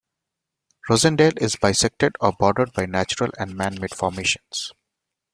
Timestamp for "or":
2.19-2.31